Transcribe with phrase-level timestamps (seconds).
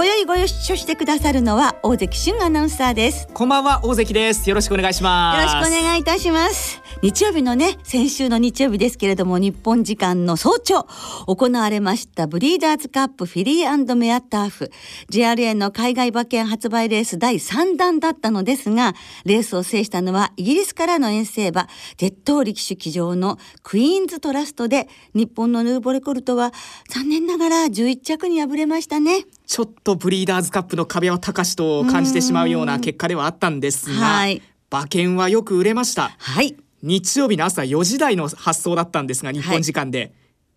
[0.00, 3.28] 今宵ご一緒してくださるのは大関俊アナウンサーです。
[3.34, 4.48] こんばんは大関です。
[4.48, 5.54] よろしくお願いします。
[5.54, 10.86] よろしくお願いいたします日曜日のね先週の日曜日ですけれども日本時間の早朝
[11.26, 14.70] 行われましたブリーダーズカップフィリーメアターフ。
[15.10, 26.52] JRA の海外馬券発売レース第3弾だったのですがレースを制したのはイギリスからの遠征馬鉄頭力士騎乗のクイーンズトラストで日本のヌーボレコルトは
[26.88, 29.24] 残念ながら11着に敗れましたね。
[29.46, 36.12] ちょっとブリーダーズカップの壁は高しと感じてしまうような結果ではあったんですが、はい、馬券はよく売れました。
[36.18, 40.12] はい日曜日の朝4時台の発送だったんですが日本時間で、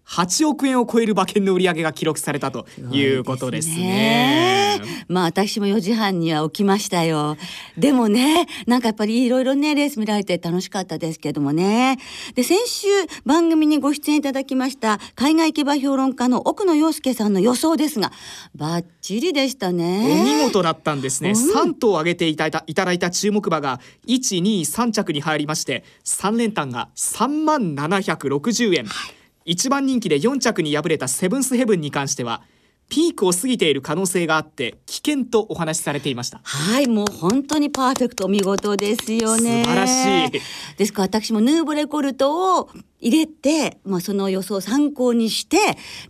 [0.08, 3.74] 8億円を超える馬券の売り上げが記録されたということですね。
[3.74, 7.38] すねまあ私も4時半には起きましたよ。
[7.78, 11.98] でもね、なんかやっぱりいろいろね、レース見られて楽しかったですけどもね。
[12.36, 12.88] で、先週
[13.26, 18.12] 番組にご出演いただきました海外競馬評論家の奥野陽介さんの予想ですが、
[18.56, 20.22] バッチリでしたね。
[20.22, 21.32] お見事だったんですね。
[21.32, 28.86] うん、3頭挙げていただいたいただいた注目馬が1、2、3着に入りまして、3連単が3万760円。
[28.86, 32.42] はい1番人気で4着に敗れたセブンスヘブンに関しては
[32.90, 36.42] ピークを過ぎている可能性があって危険とお話しされていました。
[36.44, 39.64] はいもう本当にパーフェクト見事ですよね。
[39.64, 40.42] 素晴らしい。
[40.78, 42.70] ですから私もヌーブレコルトを
[43.00, 45.58] 入れて、まあ、その予想を参考にして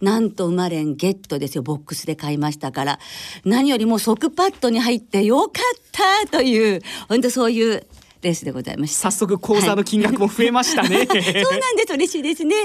[0.02, 1.64] なんと馬連ゲットですよ。
[1.64, 3.00] ボックスで買いましたから。
[3.45, 5.81] 何よりも即パッドに入ってよかっ
[6.28, 7.88] たという本当そういう
[8.23, 11.94] レースでございまし早速口座の金額も増えましたね、はい、そうなんです。
[11.94, 12.56] 嬉しいですね、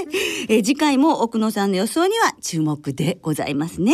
[0.47, 3.93] え次回も奥野さんの予想には注目でございますね。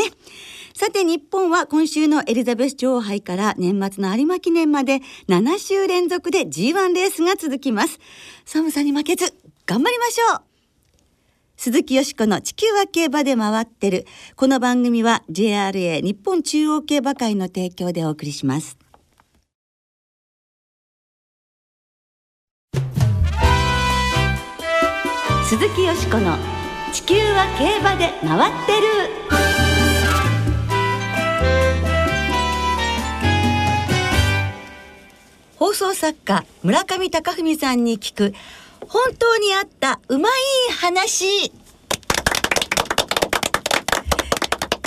[0.73, 4.99] さて日本は今週のエリザベス女王杯から年末の有馬記念まで
[5.29, 7.99] 7週連続で G1 レースが続きます。
[8.45, 9.33] 寒さに負けず
[9.65, 10.41] 頑張りましょう。
[11.57, 14.05] 鈴木よしこの地球は競馬で回ってる。
[14.35, 18.77] この番組は JRA 日本中央競馬会の提供でお送りします
[25.57, 26.37] 鈴木よしこの
[26.91, 28.87] 「地球は競馬で回ってる」
[35.55, 38.33] 放送作家村上隆文さんに聞く
[38.81, 40.33] 本当にあったうまい
[40.73, 41.53] 話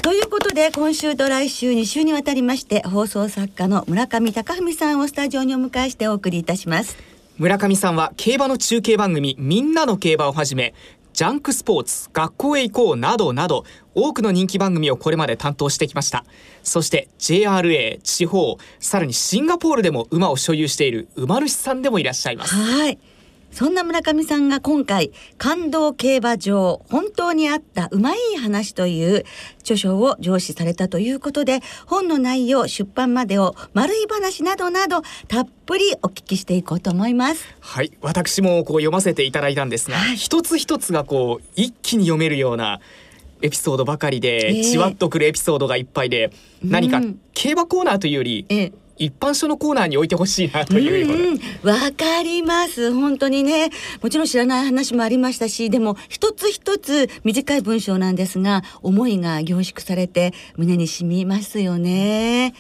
[0.03, 7.08] ということで今週と来週2週にわたりまして放送作家の村上隆文さんをスタジオにお迎えしてお送りいたします。
[7.39, 10.75] 村上さんは競馬の中継番組みんなの競馬をはじめ
[11.13, 16.25] ジャンクスポーツ学校へ行こうなどなど多くの人気番組をこれまで担当してきました。
[16.65, 22.55] そして JRA 地方さらにシンガポールでも馬を所有している馬主さんでもいらっしゃいます。
[22.55, 22.99] はい。
[23.51, 29.25] そんな村上さんが今回感動競馬場本当にあったうまい話という
[29.61, 37.45] 著書を上司されたということで本の内容出版までを丸い話などなどたっぷりお聞きしていこうと思います。
[37.61, 42.81] はい私もこう読ませていただいたんですが、はい、一つ一つがこう一気に読めるような
[43.43, 46.33] エピソードばかりで、じわっとくるエピソードがいっぱいで、
[46.63, 47.01] 何か
[47.35, 52.93] 競馬コーナーというより、えー一般書のコーナーに置いてほしいなというわかります。
[52.93, 53.71] 本当にね。
[54.03, 62.55] もちろん知らない話もありましたしでも一つ一つ短い文章なんですが思いが凝縮されて胸に染みますよね。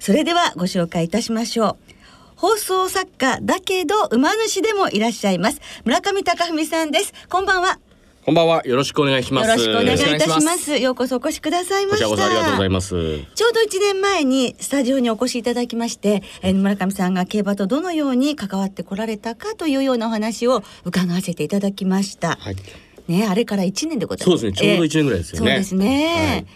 [0.00, 1.94] それではご紹介いたしましょう。
[2.36, 5.60] 放送作家だけど馬主でもいらっしゃいます。
[5.84, 7.12] 村上隆文さんです。
[7.28, 7.78] こんばんは。
[8.24, 8.62] こんばんは。
[8.64, 9.48] よろしくお願いします。
[9.50, 10.78] よろしくお願いいたします。
[10.78, 12.08] ようこそお越しくださいました。
[12.08, 12.90] こちらこそありがとうございます。
[13.34, 22.38] ちょうど一年前にスタジオにお越しいただきまして、えー、村上さんが競馬とどのように関わってこられたかというようなお話を伺わせていただきました。
[22.40, 22.56] はい。
[23.06, 24.40] ね、あれから一年でございます。
[24.40, 24.68] そうですね。
[24.68, 25.50] ちょうど一年ぐらいですよね。
[25.50, 26.14] そうですね。
[26.16, 26.46] はい、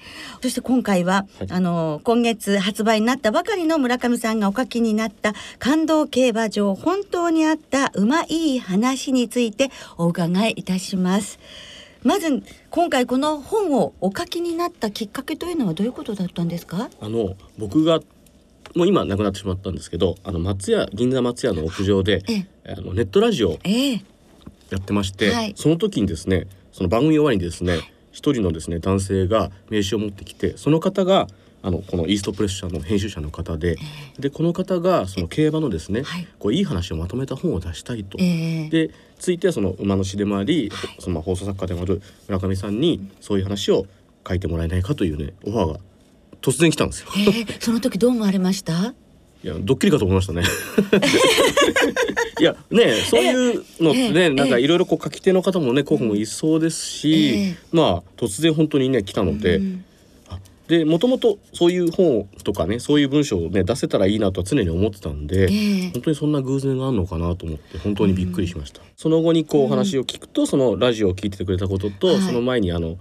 [0.43, 11.39] そして今回は、はい、あの今月発売になったばかりの村上さんがお書きになった感動競馬場本当にあったうまい話についてお伺いいたします。
[12.03, 16.89] まず今回この本をお書きになったきっかけというのはどういうことだったんですか？
[17.01, 18.01] あの僕が
[18.77, 22.23] もう今亡くなってしまったんですけどあの松屋銀座松屋の屋上で、
[22.65, 23.59] あのネットラジオ
[24.71, 27.81] やってまして、はい、その時にですねその番組終わりにですね
[28.13, 31.29] 一人のですね男性が名刺を持ってきてその方が
[31.61, 38.17] あのこのイーストプレッシャーの編集者の方で、えー、でこの方がその競馬のですね、はい、こういい話をまとめた本を出したいと。
[38.21, 43.87] えー、でついてはその馬の詩でもあり、はい、その放送作家でもある村上さんにそういう話を
[44.27, 45.81] 書いてもらえないかというねオファーが
[46.41, 47.09] 突然来たんですよ。
[47.17, 48.95] えー、その時どう思われました？
[49.45, 50.43] いやドッキリかと思いましたね。
[52.41, 59.57] いやねそういうのってね、えー、なんかいろいろこう書き手の方もね候補もいそうですし、えー、まあ突然本当にね来たので。
[59.57, 59.85] うん
[60.69, 72.99] でもともとそういう本とかねそういう文章をね出せたらいいなとは常に思ってたんで、えー、本当にそんな偶然があるのかなと思って本当にびっくりしました、うん、その後にこうお話を聞くと、そのラジオを聞いててくれたことと、はい、その前にあの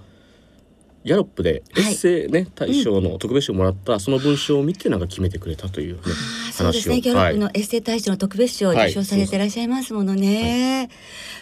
[1.07, 6.01] ギャロップでエッセイね、はい、大賞の特別賞をもらったその文章を見てなんか決めてくれたという、ね、
[6.51, 7.01] そうですね。
[7.01, 10.89] ギャロップのエッセイ大賞の特別賞を受賞されていらっしゃいますものね、はい、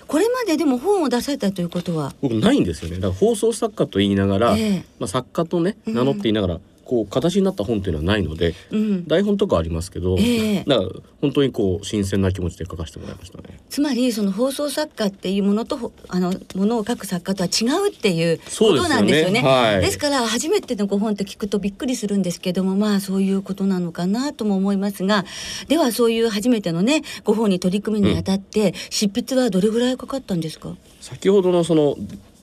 [0.08, 2.14] これまででも本を出されたということは？
[2.22, 2.98] 僕ないんですよね。
[2.98, 10.90] だから放送作家と言いながら、えー、まあ、作家とね名乗っていながら、うんこう形になった本っていうのはないので、うん、台本とかありますけど、えー、だから
[11.20, 13.60] 本当にこう新鮮な気持ちで書かせてもらいましたね。
[13.70, 18.44] つまりその放送作家っていうものとあのものを書く作家とは違うっていうこ
[18.76, 19.34] となんですよね。
[19.34, 25.26] です、ねはい、から初めてのご本って聞くとびっくりするんですけどもまあそういうことなのかなとも思いますが
[25.68, 30.76] ではそういう初めてのねご本に取り組むにあたって、うん、執筆はどれぐらいかかったんですか？
[31.02, 31.96] 先ほどのその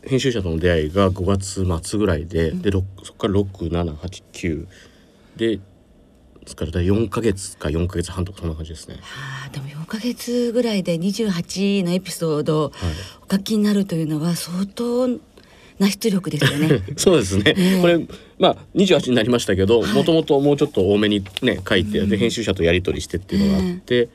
[0.04, 2.70] 編集者との出会いが5月末ぐらいでうん、で
[3.02, 4.66] そこから6789
[5.36, 8.96] でですから4か月か4か月半とかそんな感じですね。
[9.00, 12.72] はあ、でも4か月ぐらいで28のエピソード
[13.28, 15.06] お書きになるというのは相当
[15.78, 16.82] な出力ですよね。
[16.98, 17.54] そうですね。
[17.56, 18.00] えー、これ
[18.38, 24.08] まあ28になりましたけど、もともともうちょっと多めにね書いて、うん、で編集者とやり取りしてっていうのがあって、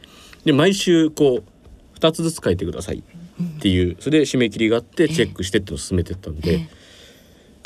[0.44, 3.04] で毎週こう2つずつ書いてください
[3.42, 6.54] っていう、それで締め切りがあってチェックしてってのを進めてったんで。
[6.54, 6.68] えー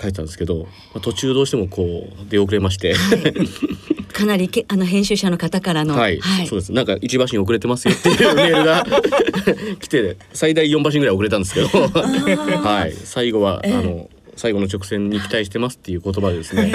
[0.02, 6.72] 書いたんですけど、まあ、途中どうしてもこう出遅れまして、はい、かなりけあの編集者の方からの、はい、はい、そうです。
[6.72, 8.86] なんか一馬身遅れてますよっていうメールが
[9.80, 11.68] 来て最大4馬身ぐらい遅れたんですけど。
[11.68, 12.94] はい。
[13.04, 14.10] 最後は、えー、あの
[14.42, 16.72] 最後の直線に期待してますっていう言葉ですね。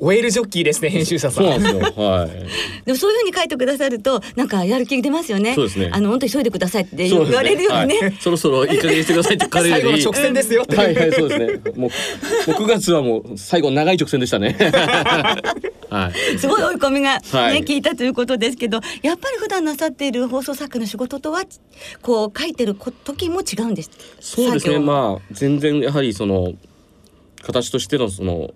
[0.00, 1.44] オエルジョッキーですね編集者さん。
[1.46, 1.80] そうなんですよ。
[2.02, 2.30] はい。
[2.86, 5.54] でもそういうふうに書いてくださるとなんかやる気出ますよね。
[5.54, 5.90] そうですね。
[5.92, 8.00] あの本当に急いでくださいって言われるよね。
[8.00, 10.64] ねそろそろいい加減してくださいって彼最後の直線ですよ。
[10.68, 11.72] はいはいそうですね。
[11.76, 11.90] もう
[12.56, 14.56] 九月はもう最後長い直線でしたね。
[15.90, 16.38] はい。
[16.38, 21.44] すごい追い込みがね、はい、聞いたということですけど、やっぱり普段なさっている放送作家の仕事とは
[22.02, 23.90] こう書いてる時も違うんです。
[24.20, 24.78] そうですね。
[24.78, 26.54] まあ全然やはりその
[27.42, 28.52] 形としてのその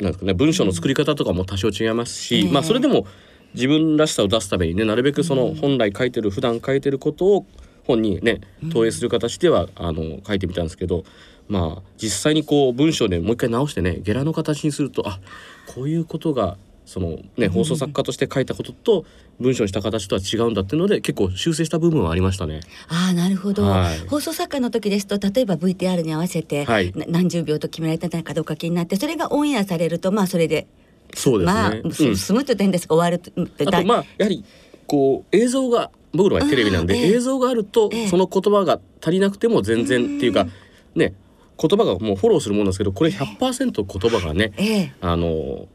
[0.00, 3.06] なんですかね文章の作り方とかも多少違いますし、うん、まあそれでも
[3.54, 7.46] 自分らしさを出すためにねなるべくその本来書いてる普段書いてることを
[7.86, 8.40] 本にね
[8.72, 11.04] 投影する形では、あの書いてみたんですけど
[11.48, 15.20] まあ実際にこう文章でもう一回直してねゲラの形にするとあ
[15.66, 19.04] こういうことがそのね放送作家として書いたことと
[19.40, 22.60] 文章にした形とは違うんだっていうので結構修正した部分はありましたね。
[22.88, 30.66] ああなるほど、はい、放送作家の時ですと例えば VTR に合わせて、はい、何十秒と決められたかどうか気になってそれがオンエアされるとまあそれで
[31.12, 33.22] そうですね、まあ、うん、済むと点ですか終わる
[33.60, 34.44] あとまあやはり
[34.86, 40.46] こう映像が僕らはテレビなんで、えー、映像があると、えー、その言葉が足りなくても全然っていうか
[40.94, 41.14] ね
[41.58, 45.68] 言葉がもうフォローするものですけどこれ100%言葉がね、えー、あの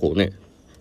[0.00, 0.32] こうね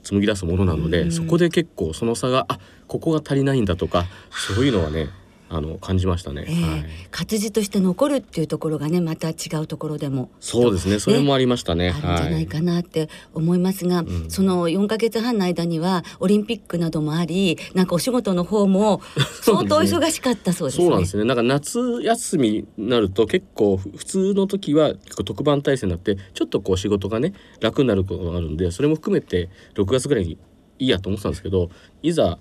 [0.08, 5.10] 紡ぎ出すものなので、うん、そこで結構その差があここが足りないんだとかそういうのはね
[5.50, 10.30] あの感じましたね、えーはい、活字として残るっていうところがねまた違うところでも。
[10.40, 11.00] そうですね。
[11.00, 19.02] それもありましたね、あるんじゃないかなって思いますが、はい、その4か月半の間にはオリンピックなどもありなんかお仕事の方も
[19.42, 20.86] 相当忙しかったそうですね。
[20.86, 21.24] そうなんですね。
[21.24, 30.38] なんか夏休みになると結構普通の時は結構特番体制になってちょっとこう仕事がね楽になることがあるんでそれも含めて6月ぐらいに
[30.80, 31.70] いいやと思ってたんですけど
[32.04, 32.38] いざ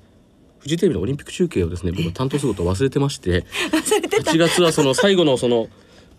[0.66, 5.68] フジテレビのオリンピック中継をですね僕担当することを忘れてまして8月はその最後のその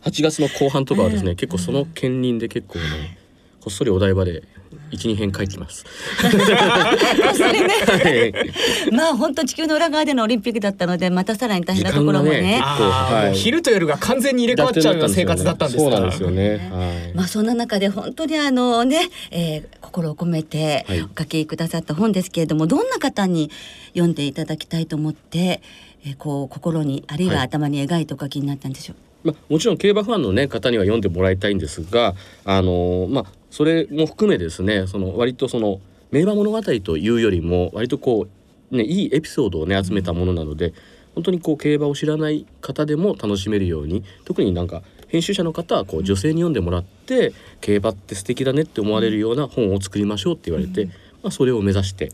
[0.03, 3.17] 8月の後半とかはですね、結構その兼任で結構ね
[3.61, 4.43] こっそりお台場で
[4.91, 5.83] 一二編書いてます。
[6.21, 12.41] それね、はい、まあ本当地球の裏側でのオリンピックだったのでまたさらに大変なところもね。
[12.41, 16.69] ねはい、昼と夜が完全に入れ替わっちゃうような生活だったんですそうなんですよね。
[16.71, 23.51] はい、まあそんな中で本当にあのね、えー、心を込めてお書きくださった本ですけれども、どんな方に
[23.89, 25.61] 読んでいただきたいと思って、
[26.05, 28.97] えー、こう心にあるいは頭に描いてお書きになったんでしょう？
[29.23, 32.13] まあ、もちろん競馬ファンの、ね、方には読んでもらいたいんですが、
[32.45, 35.79] あのまあ、それも含めですねその割とその
[36.11, 38.27] 名馬物語というよりも割とこ
[38.71, 40.73] う、ね、いいエピソードをね集めたものなので
[41.15, 50.85] 本当にこう競馬を知らない方でも楽しめるように特になんか編集者の方はこう女性に読んでもらって競馬って素敵だねって思われるような本を作りましょうって言われて、
[51.23, 52.11] まあ、それを目指して、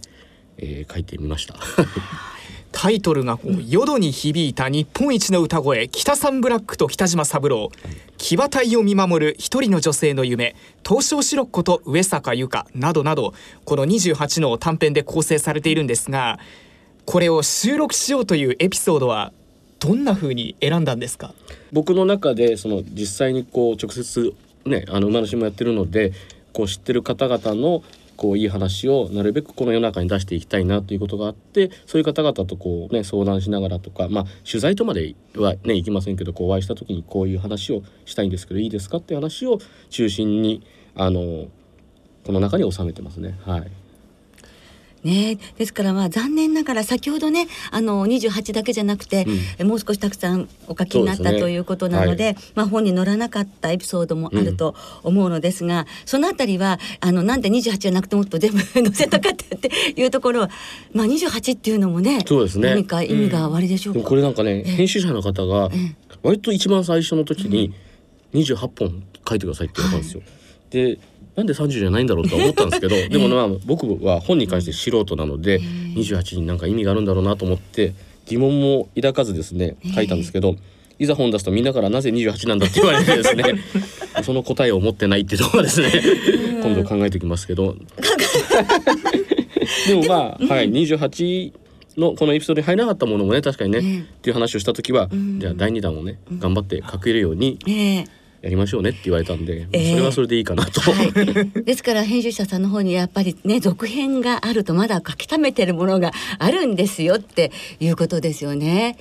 [0.57, 1.55] えー、書いてみました。
[2.73, 7.69] タイトルがこう、淀に響いた日本一の歌声北三ブラックと北島三郎。
[8.17, 10.55] 騎馬隊を見守る一人の女性の夢
[10.87, 13.33] 東証シロッコと上坂由香などなど
[13.65, 16.39] この28の短編で構成されているんですが
[17.05, 19.33] これを収録しようというエピソードは
[19.79, 21.33] どんな風に選んだんですか？
[21.73, 24.33] 僕の中でその実際にこう直接
[24.65, 26.13] ねあの馬主もやってるので
[26.53, 27.83] こう知ってる方々の
[28.15, 40.65] こういい話をなるべくこの世の中に出していきたいなということがあってそういう方々とこうね相談しながらとかまあ取材とまではね行きませんけどこうお会いした時にこういう話をしたいんですけどいいですかっていう話を中心に
[40.95, 41.47] あの
[42.25, 43.82] この中に収めてますねはい。
[45.03, 49.25] ね、ですからまあ残念ながら先ほどねあの28だけじゃなくて、
[49.59, 60.49] うん、もう少したくさんお書きになった、ね、ということなので、はい、まあ、本に載らなかったエピソードもあると思うのですが、うん、そのあたりはあのなんで28じゃなくてもっと全部載せたかったって いうところは、
[60.93, 62.69] まあ、28っていうのもねそうですね。
[62.69, 65.69] 何か意味がおありでしょうか、うん、これなんかね編集者の方が
[66.21, 67.73] 割と一番最初の時に
[68.33, 70.21] 28本書いてくださいって言われたんですよ。
[70.21, 70.99] はい、で
[71.35, 75.59] なんで30じゃないんだろうと思ったんですけど でもまあ僕は本に関して素人なので
[75.95, 77.93] 28になんか意味があるんだろうなと思って
[78.27, 80.55] 疑問も抱かずですね書いたんですけど
[80.99, 83.43] いざ本出すとみんなからなぜ28なんだって言われてですね
[84.23, 85.89] その答えを持ってないっていうところですね
[86.61, 87.75] 今度考えておきますけど。
[89.87, 91.51] でもまあはい28
[91.97, 97.59] のこのエピソードに入らなかったものもね確かにね、っていう話をした時は、じゃあ第2弾をね頑張って書けるように、
[98.43, 101.11] やりましょうねって言われたんで、えー、それはそれでいいかなと、はい、
[101.63, 108.97] ですから編集者さんの方にやっぱりね続編があるとまだ書き溜めてるものがあるんですよっていうことですよね。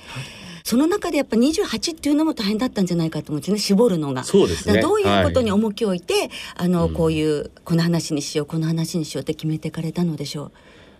[0.63, 4.23] その中でやっぱ28っていうのも大変だったんじゃないかと思うんですね絞るのが。
[4.23, 4.81] そうですね。
[4.81, 10.51] どういうことに重きを置いて、はい、あのこういうこの話にしようこの話にしようって決めていかれたのでしょう。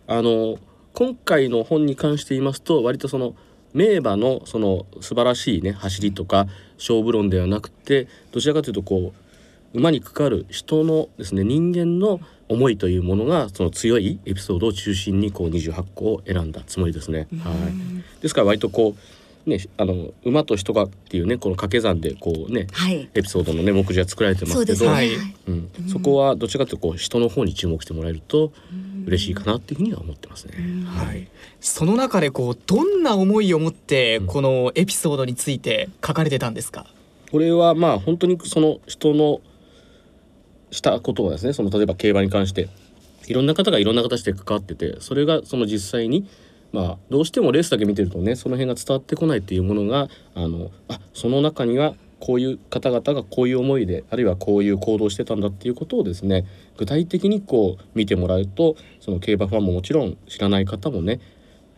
[0.07, 0.57] あの
[0.91, 3.35] 今回の本に関して言いますと割とその
[3.74, 9.13] 名馬のその素晴らしいね走りとか勝負論ではなくてどちらかというとこ
[9.74, 17.27] う馬にかかる人のですね人間の思いというものがその強いエピソードを中心にこう28個を選んだつもりですね。
[17.39, 25.10] はい、ですから割とこうね、あの馬と人がっていうねこの掛け算でこうね、はい、エピソードのね目次は作られてますけど、ね、
[25.48, 28.53] うん、そこはどちらかというとこう人の方に注目してもらえると
[29.05, 30.53] 嬉しいかなっていうふうには思ってますね。
[30.86, 31.27] はい。
[31.60, 36.86] その中でこうどんな思いを持ってこのエピソードについて書かれてたんですか？
[37.31, 39.41] これはまあ本当にその人の
[40.72, 42.69] したことはですねその例えば競馬に関して
[43.27, 46.27] いろんな方がいろんな形で関わっててそれがその実際に
[46.72, 56.46] まあどうしてもレースだけ見てるとねその辺が伝わってこないっていうものがあのあその中にはこういう方々がこういう思いであるいはこういう行動してたんだっていうことをですね
[56.77, 61.20] 具体的にこう見てもらうとその競馬ファンももちろん知らない方もね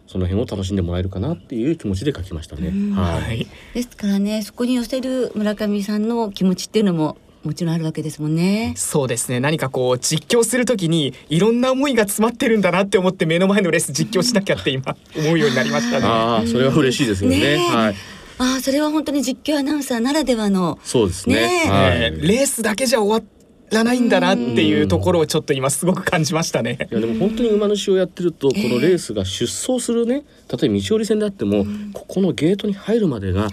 [0.06, 2.70] その辺を楽しんでもらえるかなっていう気持ちで書きましたね。
[2.94, 3.48] はい。
[3.74, 8.74] ですからね、そこに寄せる村上さんの気持ちっていうのももちろんあるわけですもんね。
[8.78, 9.40] そうですね。
[9.40, 16.06] 何かこう実況するときにいろんな思いが詰まってるんだなって思って目の前のレース実況しなきゃって今思うようになりましたね。
[16.06, 17.40] ああ、それは嬉しいですよね。
[17.40, 17.96] ねはい。
[18.38, 20.80] ああ、それは本当に実況アナウンサーならではの。
[20.84, 21.65] そうですね。
[21.65, 23.30] ねはい、レースだけじゃ終わ
[23.72, 26.88] らないんだなっていうところをちょっと今すごく感じましたね。
[26.92, 33.50] いやでも本当に馬主をやってるとこのレースが出走するね、例えば道折り線であっても、ここのゲートに入るまでが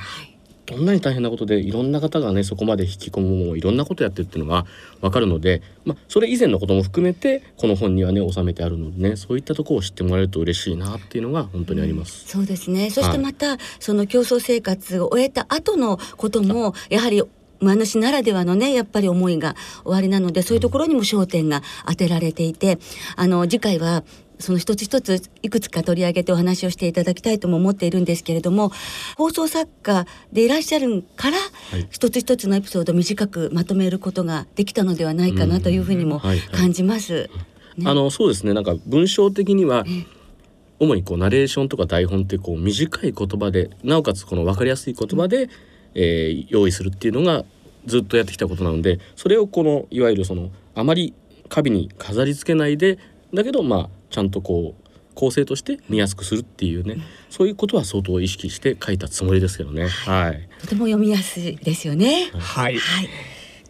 [0.73, 4.67] どんなに大変なことでいろんな方がねそこまで引き込むもいろんなことやってるっていうのが
[5.01, 12.27] 分かるので、まあ、それ以前のことも含めてこの本にはね収めてあるのでねそういったところを知ってもらえると嬉しいなっていうのが本当にあります。
[12.27, 17.23] そうですねそしてまた、はい、その競争生活を終えた後のこともやはり
[17.61, 22.79] 馬主ならではのねやっぱり思いがおありなのでそういうところにも焦点が当てられていて
[23.17, 24.03] あの次回は
[24.43, 28.71] その一つ一ついくつか取り上げてお話をしていただきたいとも思っているんですけれども
[29.17, 31.39] 放送作家でいらっしゃるから、
[31.91, 36.21] 一つ一つのエピソードを短くまとめることができたのではないかなというふうにも
[36.53, 37.31] 感じます。
[37.85, 38.53] あのそうですね。
[38.53, 39.85] なんか文章的には、
[40.79, 45.49] 主にこうナレーションとか台本ってこう短い言葉でなおかつこの分かりやすい言葉で、
[45.95, 47.45] えー、用意するっていうのが
[47.87, 51.15] ずっとやってきたことなのでそれをこのいわゆるそのあまり
[51.49, 52.99] 花瓶に飾り付けないで
[53.35, 59.89] だけどまあちゃんとこう構成として見やすくするっていうね、うん、そういうことは相当意識して書いたつもりですけどね。
[59.89, 60.49] はい。
[60.61, 62.31] とても読みやすいですよね。
[62.33, 62.79] はい。
[62.79, 63.09] はい。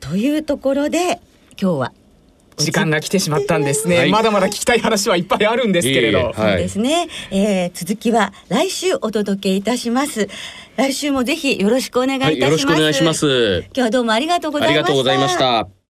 [0.01, 1.21] というところで
[1.61, 1.93] 今日は
[2.57, 10.29] 時間が来てしまったんですね、はいまだまだ聞きたい話はいっぱいあるんですけれど、いえいえそうですね、えー続きは来週お届けいたします
[10.77, 13.65] 来週もぜひよろしくお願いいたはい、します、よろしくお願いします。
[13.67, 15.82] 今日はどうもありがとうござありいました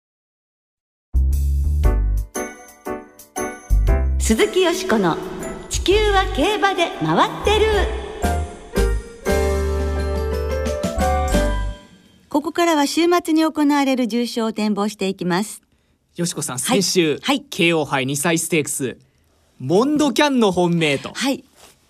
[4.33, 5.19] 鈴木よしこの
[5.69, 7.67] 地球は競馬で回ってる。
[12.31, 15.61] ここからは週末に行われる重賞を展望していきます。
[16.17, 16.83] よしこさんはい。
[16.83, 17.45] 先週、はい。
[17.51, 18.97] KO 杯2歳ステークス。
[19.59, 21.13] モンドキャンの本命と。
[21.13, 21.45] はい。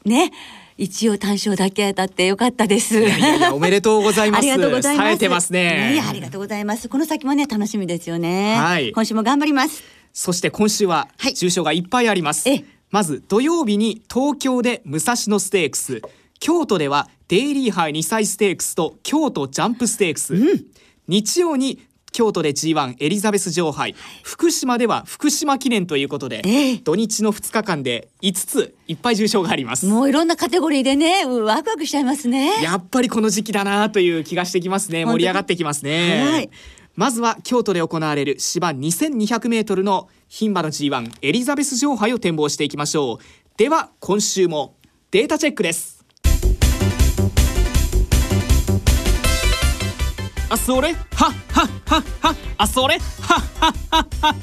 [0.05, 0.33] ね。
[0.77, 2.99] 一応単勝だけ当たってよかったです。
[2.99, 4.41] いやいや おめでとうございます。
[4.41, 5.07] ありがとうございます。
[5.07, 5.93] 冴えてますね。
[5.93, 6.89] いやありがとうございます。
[6.89, 8.57] この先もね楽しみですよね。
[8.57, 8.91] はい。
[8.91, 10.02] 今週も頑張ります。
[10.13, 11.35] そして今週ははい。
[11.35, 12.65] 重賞がいっぱいあります、ええ。
[12.91, 16.03] まず土曜日に東京で武蔵野ステークス。
[16.39, 20.35] 京都ではデイリー杯2歳ステークスと京都ジャンプステークス、
[21.07, 23.95] 日曜に京都で G1 エリザベス女王杯。
[24.23, 26.77] 福島では福島記念ということで、ええ。
[26.77, 29.87] 土日の2日間で5ついっぱい重賞があります。
[29.87, 32.63] もういろんなカテゴリーでねうワクワクしちゃいますね。
[32.63, 35.07] やっぱりこの時期だなという気がしてきますね。
[35.07, 36.51] 盛り上がってきますね、はい
[36.95, 43.19] まずは京都で行われる芝2200メートルの牝馬の G1 エリザベス女王杯を展望していきましょう。
[43.57, 44.77] では今週も
[45.11, 46.05] データチェックです。
[50.51, 50.93] あそれ？
[50.93, 52.99] はっはっはっはあそれ？
[52.99, 54.35] はっはっはっは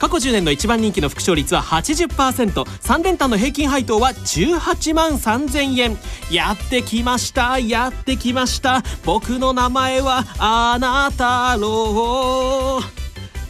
[0.00, 5.98] 過去10年の一番人気の副賞率は 80%3 連単の平均配当は18万3000円。
[6.30, 7.58] やってきました。
[7.58, 8.82] やってきました。
[9.04, 13.00] 僕の名前はあなたろう。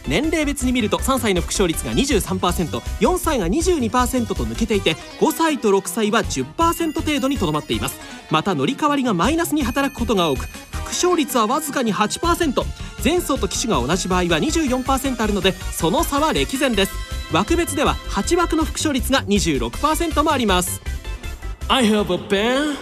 [0.09, 7.97] 年齢別に見ると3歳の副賞率が 23%4 歳が22%と抜けていて5歳と6歳は10%程度にとどまっています。
[8.29, 10.49] また乗り換わりがマイナスに働くことが多く
[10.91, 12.63] 副賞率はわずかに8%
[13.01, 16.91] 前走と騎手が同じ場合は24%あるのでその差は歴然です。
[17.33, 20.81] 枠別では8枠の副賞率が26%もあります。
[21.69, 22.75] I have a pen.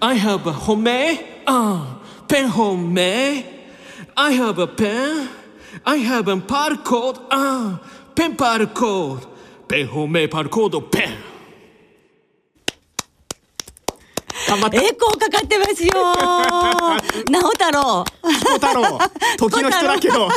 [0.00, 3.44] I have a 本命ああペン本命
[4.14, 5.28] I have a pen.
[5.84, 7.80] I have a パルコードああ
[8.14, 9.28] ペンパルコード
[9.68, 11.31] ペン本命パルコードペン
[14.52, 14.76] 頑張った。
[14.82, 15.90] エコーかかってますよ。
[17.30, 18.04] 直太郎。
[18.22, 18.98] 彦太郎。
[19.38, 20.28] 時の人だけど。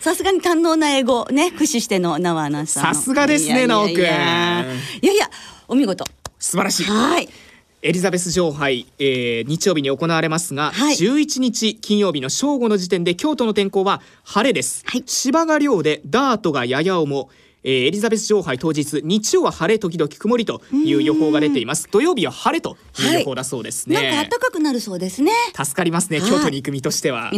[0.00, 1.26] さすがに堪能な英語。
[1.30, 2.94] ね駆使しての縄アナウンサーの。
[2.94, 3.94] さすがですねいやいや直くん。
[3.94, 5.30] いやいや。
[5.68, 6.04] お見事。
[6.38, 6.84] 素晴らしい。
[6.84, 7.28] はい。
[7.82, 10.96] エリザベス女王杯、えー日曜日に行われますが、はい。
[10.96, 15.04] 11日金曜日の正午の時点で京都の天候は晴れです、はい。
[15.06, 17.28] 芝が涼でダートがやや重
[17.68, 21.88] えーエリザベス女王杯当日日曜は晴れ時々曇りという予報が出ています。
[21.90, 25.32] 土曜日は晴れという予報だそうですね、なんか暖かくなるそうですね。
[25.52, 27.28] 助かりますねはい京都に行く身としては。
[27.28, 27.32] あ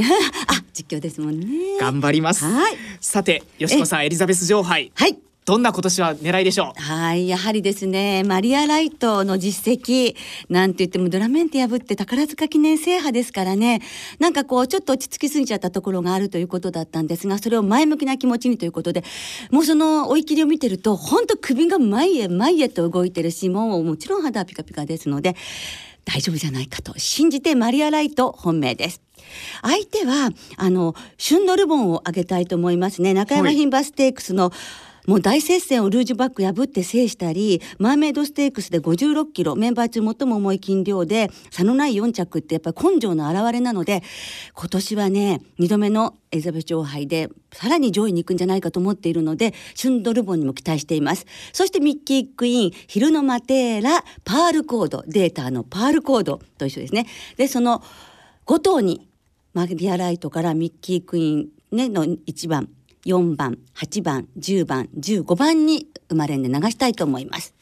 [0.75, 1.79] 実況ですもんね。
[1.81, 2.77] 頑張ります、はい。
[3.01, 4.93] さてよしこさんエリザベス女王杯。
[4.95, 5.19] はい。
[5.48, 6.82] どんな今年は狙いでしょう？
[6.82, 10.14] はい、やはりですね、マリア・ライトの実績、
[10.50, 13.80] なんて言ってもドラメンテ破って宝塚記念制覇ですからね、
[14.18, 19.04] なんかこう、ちょっと落ち着きすぎちゃったところがあるということだったんですが、それを前向きな気持ちにということで、
[19.50, 25.34] もうその追い切りを見てると、本当首が前へ前へと動いてるし、もうもちろん肌はピカピカですので、
[26.04, 29.00] 大丈夫じゃないかと信じてマリア・ライト本命です。
[29.62, 33.14] 相手はあの旬のルボンをあげたいと思いますね。
[33.14, 33.54] 中山はい。
[33.54, 34.52] 牝馬ステークスの
[35.09, 44.03] もう大接戦をルージュバック破って制したりマーメイドステークスで56キロメンバー中最も重い斤量で差のない4着ってやっぱり根性の表れなので
[44.53, 51.25] 今年はね2度目のエリザベス女王杯でさらに上位に行くんじゃないかと思っているのでシュンドルボンにも期待しています。
[51.55, 57.07] そしてミッキー・クイーンヒルノ・マテーラパールコードデータのパールコードと一緒ですね。
[57.38, 57.83] でその
[58.44, 59.09] 5頭に
[59.55, 62.68] マリアライトからミッキー・クイーン、ね、の1番。
[63.04, 67.54] 4番8番10番15番に生まれんで流したいと思います。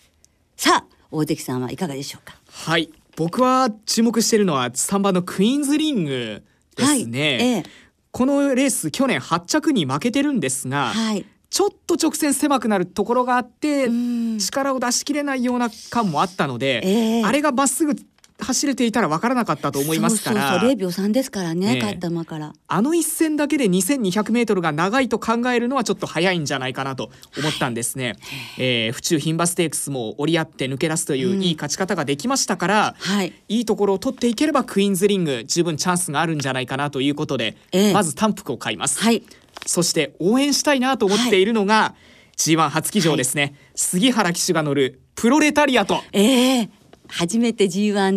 [0.56, 2.36] さあ大関さんはいかがでしょうか？
[2.50, 2.90] はい。
[3.16, 6.44] 僕は注目しているのは3番のクイーンズリング
[6.76, 7.62] ですね、はいええ。
[8.10, 11.24] このレース去年8着に負けてるんですが、はい。
[11.48, 14.38] ちょっと直線狭くなるところがあってん。
[14.38, 17.24] 力を出しきれないような感もあったので、ええ。
[17.24, 17.94] あれがまっすぐ
[18.38, 28.16] 走れていたら分からなかったと思いますからそうそうそう0秒3ですからね、勝った馬からあの一戦だけで2200メートルが長いと考えるのはちょっと早いんじゃないかなと思ったんですね。
[28.58, 39.00] えー府中牝馬ステークスも折り合って抜け出すといういい勝ち方ができましたから、はいいいところを取っていければクイーンズリング十分チャンスがあるんじゃないかなということで、ええまず単服を買います。
[39.00, 39.22] はい
[39.64, 41.94] そして応援したいなと思っているのが、
[42.36, 46.02] G1 初騎乗ですね、杉原騎手が乗るプロレタリアト。
[46.12, 46.70] ええ
[47.08, 48.12] 初めて G1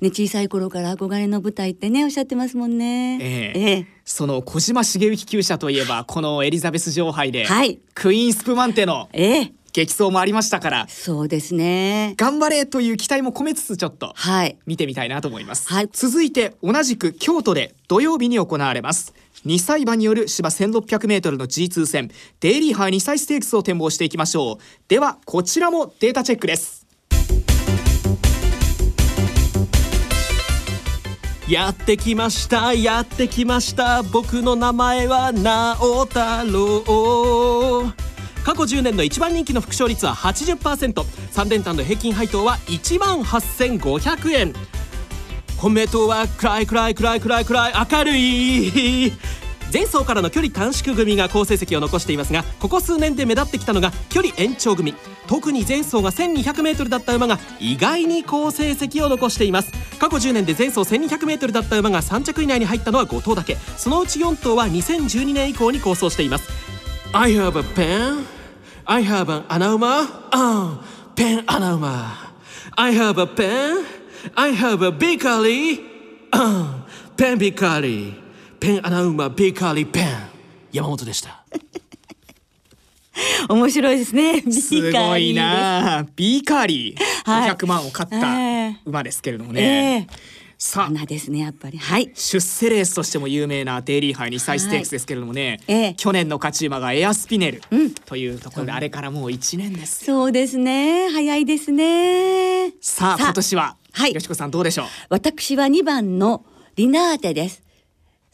[0.00, 3.18] ね小さい頃から憧れの舞台ってねおっしゃってますもんね。
[3.20, 3.60] ええ。
[3.60, 3.86] ええ。
[4.04, 7.78] その小島茂之厩舎といえばこのエリザベス女王杯で、はい。
[7.94, 9.52] クイーンスプマンテのええ。
[9.72, 12.14] 激走もありましたからそうですね。
[12.16, 14.58] 頑張れという期待も込めつつちょっとはい。
[14.66, 15.88] 見てみたいなと思います、はい。
[15.92, 19.14] 続いて同じく京都で土曜日に行われます
[19.46, 22.10] 2歳馬による芝 1600m の G2 戦。
[22.40, 24.56] デイリーハイ2歳ステークスを展望していきましょう。
[24.88, 26.79] ではこちらもデータチェックです
[31.50, 34.04] やってきましたやってきました。
[34.04, 37.92] 僕の名前は直太郎
[38.44, 44.54] 過去10年の一番人気の副賞率は 80%3 連単の平均配当は1万8500円。
[45.56, 49.12] 本命党は暗い暗い暗い暗い暗い明るい。
[49.72, 54.94] 前走からの距離短縮組が好成績を残していますがここ数年で目立ってきたのが距離延長組。
[55.28, 59.72] 特に前走が 1200m だった馬が意外に好成績を残しています。
[59.98, 63.56] 過去10年で前走 1200m だった馬が3着以内に入ったのは5頭だけ。
[63.76, 66.50] そのうち4頭は2012年以降に構想しています。
[67.12, 68.24] I have a pen.
[68.86, 70.80] I have an 穴馬あ
[71.14, 72.32] ペン穴馬
[72.74, 73.84] I have a pen.
[74.34, 75.80] I have a bakery
[76.32, 78.19] あペンビカリー
[78.60, 80.08] ペン穴馬ベーカリーペン。
[80.72, 81.44] 山本でした。
[83.48, 84.42] 面白いですね。
[84.52, 85.98] すごいな。
[86.00, 87.30] あビーカーリー。
[87.30, 87.50] はい。
[87.52, 90.14] 500万を買っえたえ馬ですけれどもえね、え
[90.58, 90.84] さあ。
[90.84, 91.78] 花ですねやっぱり。
[91.78, 92.10] はい。
[92.14, 95.94] 出世レースとしても有名なデイリーハイ2歳ステークスですけれどもね、ええ。
[95.96, 97.90] 去年の勝ち馬がエアスピネルうん。
[97.94, 101.08] というところで、あれからもう1年ですそうですね。
[101.10, 102.74] 早いですね。
[102.82, 104.12] さあ今年は、はい。
[104.12, 104.86] よしこさんどうでしょう？
[105.08, 106.44] 私は2番の
[106.76, 107.62] リナーテです。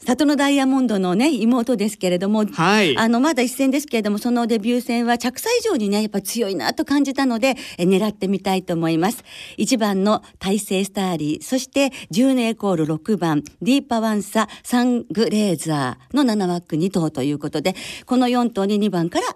[0.05, 2.97] 里のダイヤモンドのね妹ですけれども、はい。
[2.97, 9.23] あのまだ一戦ですけれどもそのデビュー戦は着差以上にねやっぱ強いなと感じたのでえ狙ってみたいと思います。
[9.57, 19.27] 1番の大勢スターリーそして10年イコール6番ディーパワンササングレーザーの7枠2頭ということでこの4頭に2番から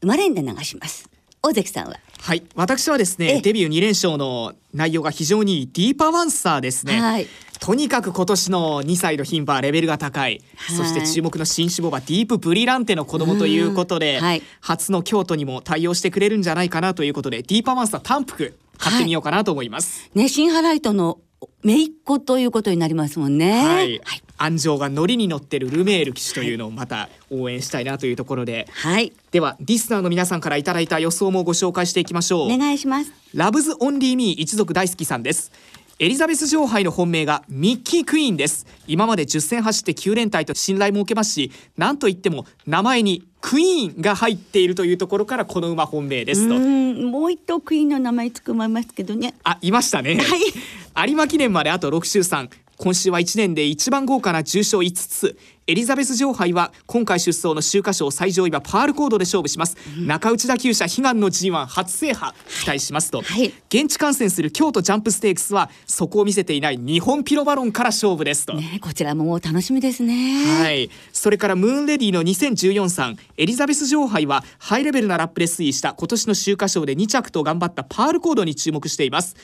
[0.00, 1.08] 生まれんで流します。
[1.40, 2.00] 大関さんは？
[2.20, 2.42] はい。
[2.56, 3.40] 私はですねええ。
[3.40, 7.26] デビュー2連勝の内容が非常にディーパワンサーですね、はい
[7.60, 10.76] とにかく今年の2歳の牝馬はレベルが高い、はい。
[10.76, 14.42] そして注目の新種馬ディープブリランテの子供ということで、うんはい。
[14.60, 20.10] 初の京都にも対応してくれるんじゃないかなということでディーパワンサー単服買ってみようかなと思います。
[20.14, 21.18] ねシンハライトの
[21.64, 23.64] 姪っ子ということになりますもんね。
[23.64, 24.00] はい、
[24.38, 29.12] 安城が乗りに乗ってるルメール騎手というのをまた応援したいなというところで、はい。
[29.32, 32.52] ではリスナーの皆さんからいただいた予想もご紹介していきましょう。
[32.52, 33.12] お願いします。
[33.34, 35.52] ラブズオンリーミー一族大好きさんです。
[36.00, 38.66] エリザベス女王杯の本命がミッキークイーンです。
[38.86, 46.54] 今まで10戦走って9連隊と信頼も受けますし、なんといっても名前にクイーンが入っているというところからこの馬本命ですうと。
[46.54, 50.20] んもう一頭クイーンの名前つくまいますけどねあ、いましたね。
[51.04, 52.48] 有馬記念まであと6週3。
[52.78, 55.36] 今週は1年で一番豪華な重賞5つ。
[55.66, 59.76] エリザベス女王杯は今回出走の秋華賞最上位馬パールコードで勝負します。
[59.98, 63.20] 中内田厩舎悲願の G1 初制覇期待しますと。
[63.20, 68.54] はい現地観戦する京都ジャンプステークスはそこを見せていない日本ピロバロンから勝負ですと。
[68.54, 79.36] ねこちらも楽しみですねはい、それからムーンレディの2014さんエリザベス女王杯はハイレベルなラップで推移した今年の秋華賞で2着と頑張ったパールコードに注目しています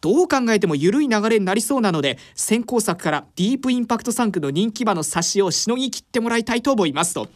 [0.00, 7.28] どう考えても緩い流れになりそうなので先行作からディープインパクト3区の人気馬の差しをしのぎ切ってもらいたいと思いますと。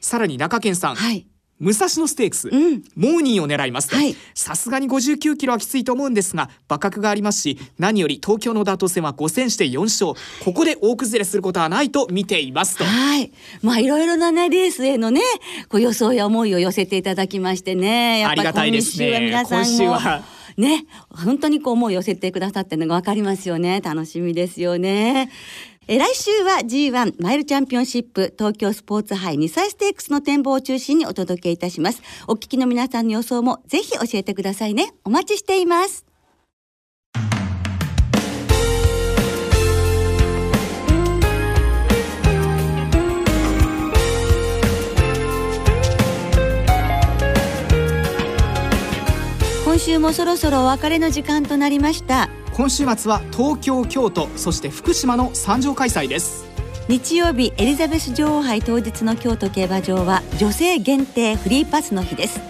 [0.00, 1.26] さらに中堅さん、はい。
[1.58, 2.84] 武蔵野ステークス、ん。
[2.96, 3.88] モーニーを狙います
[4.34, 10.12] さすがに59キロはきついと思うんですが馬格がありますし何より東京のダート戦は5戦して4勝。
[10.44, 12.84] ここで大崩れすることはないと見ていますと。
[12.84, 13.32] はい。
[13.62, 15.22] まあいろいろなねレースへのね
[15.68, 18.20] こう予想や思いを寄せていただきましてね。
[18.20, 19.06] やっぱありがたいり今ですね。
[19.06, 23.80] 週は皆さんも今週はね本当にこう思い寄せてくださってるのがわかりますよね。
[23.80, 25.30] 楽しみですよね。
[25.88, 32.02] え来週は G1 マイルチャンピオンシップ東京スポーツ杯2歳ステークスの展望を中心にお届けいたします。
[32.26, 34.94] お聞きの皆さんの予想もぜひ教えてくださいね。
[35.04, 36.05] お待ちしています。
[49.76, 52.30] 今週もそろそろお別れの時間となりました。
[52.54, 56.46] 今週末は東京京都そして福島の三条開催です。
[56.88, 62.40] 日曜日エリザベス女王杯当日の京都競馬場は女性限定フリーパスの日です。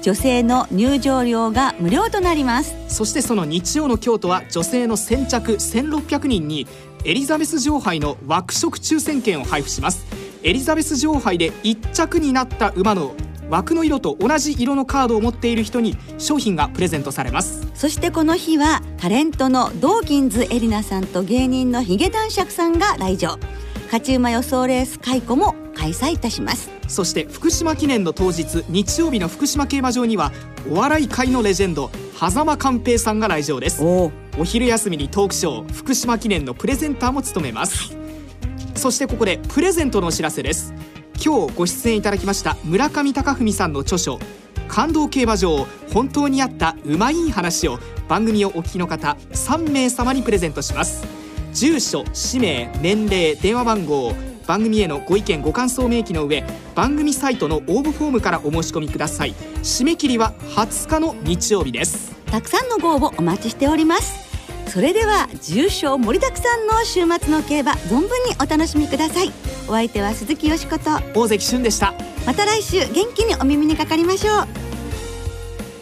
[0.00, 2.74] 女性の入場料が無料となります。
[2.88, 6.66] そしてその日曜の京都は女性の先着1600人に
[7.04, 10.06] エリザベス女王杯の枠色抽選券を配布します。
[10.42, 13.14] エリザベス女王杯で1着になった馬の
[13.50, 17.66] 枠の色と同じ色のカードを持っている人に商品がプレゼントされます。
[17.74, 23.38] そしてこの日はタレントのドーキンズエリナさんと芸人のヒゲ男爵さんが来場。
[23.86, 26.70] 勝ち馬予想レース解雇も開催いたします。
[26.88, 30.32] そして福島記念の当日日曜日の福島競馬場には
[30.70, 33.82] お笑い界のレジェンド狭間寛平さんが来場です。
[33.82, 37.96] おお昼休みにトークショー福島記念のプレゼンターも務めます。
[38.74, 40.74] そしてここでプレゼントのお知らせです
[41.26, 44.20] 今日ご出演いただきました村上隆文さんの著書
[44.68, 51.04] 感動競馬場本当にあったうまい話を番組をお聞きの方3名様にプレゼントします。
[51.52, 54.12] 住所氏名年齢電話番号
[54.46, 56.44] 番組へのご意見ご感想明記の上
[56.76, 59.34] 番組サイトの応募フォームからお申し込みください。
[59.64, 62.14] 締め切りは20日の日曜日です。
[62.26, 64.25] たくさんのご応募お待ちしております。
[64.68, 69.32] それでは重賞盛りだくさんの週末の競馬存分にお楽しみください。
[69.68, 70.90] お相手は鈴木よしこと。
[71.14, 71.94] 大関俊でした。
[72.26, 74.46] また来週元気にお耳にかかりましょう。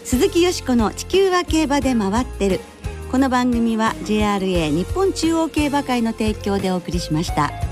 [0.04, 2.60] 鈴木よしこの地球は競馬で回ってる。
[3.10, 7.63] この番組は JRA 日本中央競馬会の提供でお送りしました。